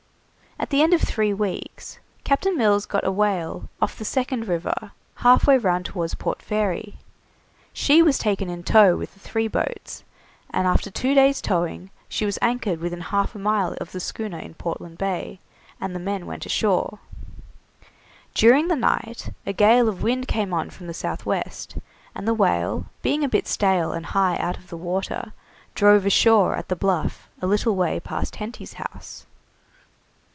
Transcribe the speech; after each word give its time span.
At 0.59 0.69
the 0.69 0.83
end 0.83 0.93
of 0.93 1.01
three 1.01 1.33
weeks 1.33 1.97
Captain 2.23 2.55
Mills 2.55 2.85
got 2.85 3.03
a 3.03 3.11
whale 3.11 3.67
off 3.81 3.97
the 3.97 4.05
second 4.05 4.47
river, 4.47 4.91
halfway 5.15 5.57
round 5.57 5.85
towards 5.87 6.13
Port 6.13 6.39
Fairy. 6.39 6.97
She 7.73 8.03
was 8.03 8.19
taken 8.19 8.47
in 8.47 8.61
tow 8.61 8.95
with 8.95 9.15
the 9.15 9.19
three 9.19 9.47
boats, 9.47 10.03
and 10.51 10.67
after 10.67 10.91
two 10.91 11.15
days' 11.15 11.41
towing, 11.41 11.89
she 12.07 12.25
was 12.27 12.37
anchored 12.43 12.79
within 12.79 13.01
half 13.01 13.33
a 13.33 13.39
mile 13.39 13.75
of 13.81 13.91
the 13.91 13.99
schooner 13.99 14.37
in 14.37 14.53
Portland 14.53 14.99
Bay, 14.99 15.39
and 15.81 15.95
the 15.95 15.99
men 15.99 16.27
went 16.27 16.45
ashore. 16.45 16.99
During 18.35 18.67
the 18.67 18.75
night 18.75 19.33
a 19.47 19.53
gale 19.53 19.89
of 19.89 20.03
wind 20.03 20.27
came 20.27 20.53
on 20.53 20.69
from 20.69 20.85
the 20.85 20.93
south 20.93 21.25
west, 21.25 21.75
and 22.13 22.27
the 22.27 22.35
whale, 22.35 22.85
being 23.01 23.23
a 23.23 23.29
bit 23.29 23.47
stale 23.47 23.93
and 23.93 24.05
high 24.05 24.37
out 24.37 24.57
of 24.59 24.67
the 24.67 24.77
water, 24.77 25.33
drove 25.73 26.05
ashore 26.05 26.55
at 26.55 26.69
the 26.69 26.75
Bluff, 26.75 27.27
a 27.41 27.47
little 27.47 27.75
way 27.75 27.99
past 27.99 28.35
Henty's 28.35 28.73
house. 28.73 29.25